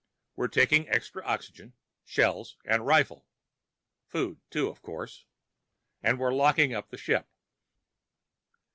We're 0.35 0.47
taking 0.47 0.89
extra 0.89 1.23
oxygen, 1.23 1.73
shells, 2.05 2.57
and 2.65 2.87
rifles. 2.87 3.23
Food, 4.07 4.39
too, 4.49 4.67
of 4.67 4.81
course. 4.81 5.25
And 6.01 6.19
we're 6.19 6.33
locking 6.33 6.73
up 6.73 6.89
the 6.89 6.97
ship. 6.97 7.29